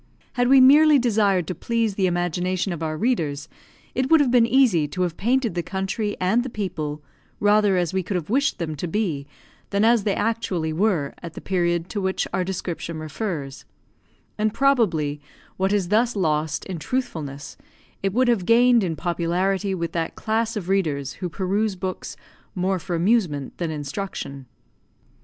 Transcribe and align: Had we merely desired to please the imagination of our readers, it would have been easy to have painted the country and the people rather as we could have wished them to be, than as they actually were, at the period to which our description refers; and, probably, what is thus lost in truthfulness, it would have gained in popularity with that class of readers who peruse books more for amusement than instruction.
Had 0.33 0.47
we 0.47 0.59
merely 0.59 0.97
desired 0.97 1.45
to 1.45 1.53
please 1.53 1.93
the 1.93 2.07
imagination 2.07 2.73
of 2.73 2.81
our 2.81 2.97
readers, 2.97 3.47
it 3.93 4.09
would 4.09 4.19
have 4.19 4.31
been 4.31 4.47
easy 4.47 4.87
to 4.87 5.03
have 5.03 5.15
painted 5.15 5.53
the 5.53 5.61
country 5.61 6.17
and 6.19 6.41
the 6.41 6.49
people 6.49 7.03
rather 7.39 7.77
as 7.77 7.93
we 7.93 8.01
could 8.01 8.15
have 8.15 8.27
wished 8.27 8.57
them 8.57 8.73
to 8.77 8.87
be, 8.87 9.27
than 9.69 9.85
as 9.85 10.03
they 10.03 10.15
actually 10.15 10.73
were, 10.73 11.13
at 11.21 11.35
the 11.35 11.39
period 11.39 11.87
to 11.89 12.01
which 12.01 12.27
our 12.33 12.43
description 12.43 12.97
refers; 12.97 13.63
and, 14.39 14.55
probably, 14.55 15.21
what 15.57 15.71
is 15.71 15.89
thus 15.89 16.15
lost 16.15 16.65
in 16.65 16.79
truthfulness, 16.79 17.55
it 18.01 18.11
would 18.11 18.27
have 18.27 18.47
gained 18.47 18.83
in 18.83 18.95
popularity 18.95 19.75
with 19.75 19.91
that 19.91 20.15
class 20.15 20.55
of 20.55 20.67
readers 20.67 21.13
who 21.21 21.29
peruse 21.29 21.75
books 21.75 22.17
more 22.55 22.79
for 22.79 22.95
amusement 22.95 23.55
than 23.59 23.69
instruction. 23.69 24.47